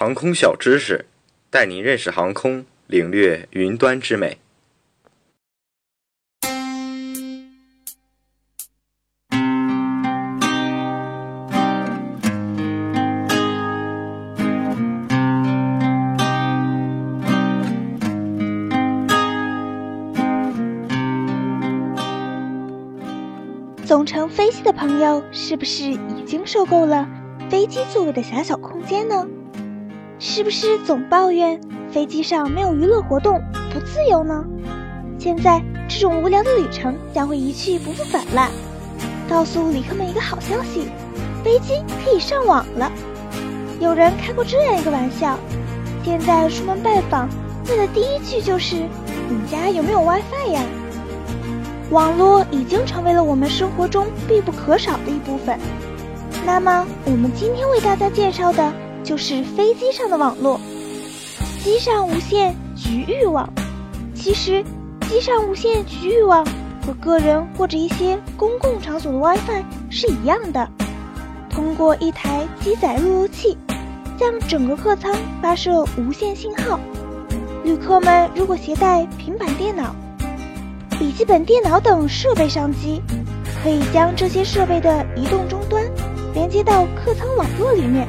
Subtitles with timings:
[0.00, 1.06] 航空小知识，
[1.50, 4.38] 带您认识航空，领略云端之美。
[23.84, 27.08] 总乘飞机的朋友，是不是已经受够了
[27.50, 29.26] 飞机座位的狭小空间呢？
[30.20, 31.60] 是不是总抱怨
[31.92, 33.40] 飞机上没有娱乐活动，
[33.72, 34.44] 不自由呢？
[35.16, 38.50] 现在这种无聊的旅程将会一去不复返了。
[39.28, 40.88] 告诉旅客们一个好消息，
[41.44, 42.90] 飞机可以上网了。
[43.78, 45.38] 有人开过这样一个玩笑：
[46.04, 47.28] 现在出门拜访，
[47.68, 48.74] 问的第一句就是
[49.30, 50.60] “你家有没有 WiFi 呀？”
[51.90, 55.56] 网络已经成为了我们生活中必不可少的一部分。
[56.44, 58.72] 那么，我们今天为大家介绍的
[59.04, 60.60] 就是飞机上的网络——
[61.64, 63.48] 机上无线局域网。
[64.14, 64.64] 其实，
[65.08, 66.44] 机上无线局域网
[66.84, 70.68] 和个人或者一些公共场所的 WiFi 是一样的，
[71.48, 73.56] 通过一台机载路由器，
[74.18, 76.78] 向整个客舱发射无线信号。
[77.64, 79.94] 旅客们如果携带平板电脑，
[80.98, 83.00] 笔记本电脑等设备上机，
[83.62, 85.84] 可以将这些设备的移动终端
[86.34, 88.08] 连接到客舱网络里面，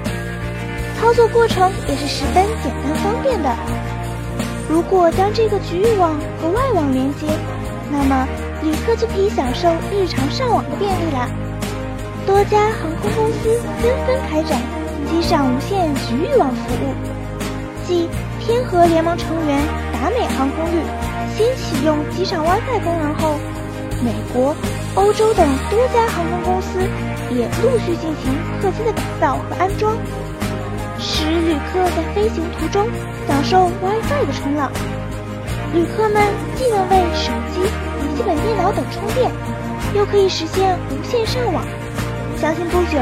[1.00, 3.50] 操作过程也是十分简单方便的。
[4.70, 7.26] 如果将这个局域网和外网连接，
[7.90, 8.28] 那么
[8.62, 11.28] 旅客就可以享受日常上网的便利啦。
[12.28, 14.62] 多家航空公司纷纷开展
[15.10, 16.94] 机上无线局域网服务，
[17.88, 18.08] 继
[18.40, 19.58] 天河联盟成员
[19.94, 20.84] 达美航空旅。
[21.36, 23.40] 先启用机上 WiFi 功能后，
[24.04, 24.54] 美国、
[24.96, 26.80] 欧洲等多家航空公司
[27.32, 29.96] 也陆续进行客机的改造和安装，
[31.00, 32.88] 使旅客在飞行途中
[33.28, 34.72] 享受 WiFi 的冲浪。
[35.74, 36.22] 旅客们
[36.56, 39.32] 既能为手机、笔记本电脑等充电，
[39.96, 41.64] 又可以实现无线上网。
[42.38, 43.00] 相信不久，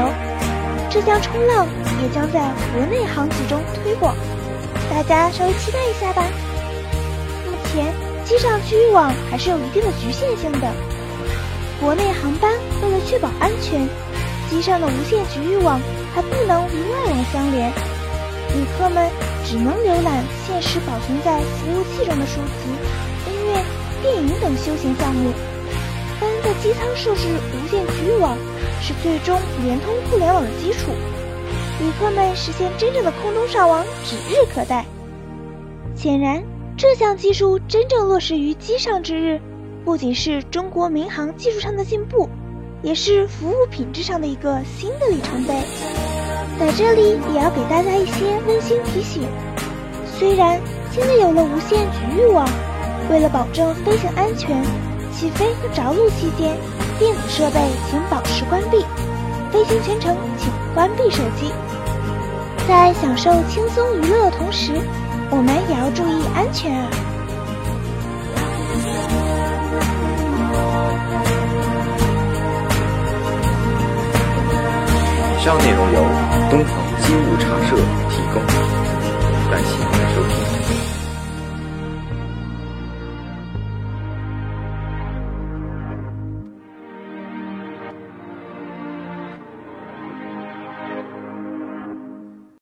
[0.88, 1.66] 这项冲浪
[2.02, 2.40] 也将在
[2.72, 4.14] 国内航企中推广，
[4.90, 6.22] 大家稍微期待一下吧。
[7.44, 7.92] 目前。
[8.28, 10.70] 机上局域网还是有一定的局限性的。
[11.80, 12.52] 国内航班
[12.82, 13.88] 为了确保安全，
[14.50, 15.80] 机上的无线局域网
[16.14, 17.70] 还不能与外网相连，
[18.54, 19.10] 旅客们
[19.44, 22.70] 只能浏览现时保存在服务器中的书籍、
[23.30, 23.64] 音乐、
[24.02, 25.32] 电影等休闲项目。
[26.20, 28.36] 但在机舱设置无线局域网
[28.80, 30.92] 是最终联通互联网的基础，
[31.80, 34.84] 旅客们实现真正的空中上网指日可待。
[35.94, 36.42] 显然。
[36.80, 39.40] 这项技术真正落实于机上之日，
[39.84, 42.28] 不仅是中国民航技术上的进步，
[42.82, 45.54] 也是服务品质上的一个新的里程碑。
[46.58, 49.22] 在这里也要给大家一些温馨提醒：
[50.18, 50.60] 虽然
[50.92, 52.48] 现在有了无线局域网，
[53.10, 54.62] 为了保证飞行安全，
[55.12, 56.56] 起飞和着陆期间，
[56.98, 58.84] 电子设备请保持关闭，
[59.52, 61.52] 飞行全程请关闭手机。
[62.66, 64.72] 在享受轻松娱乐的同时。
[65.30, 66.88] 我们也要注意安全啊！
[75.48, 76.02] 以上内容由
[76.50, 77.74] 东方机务茶社
[78.10, 78.77] 提供，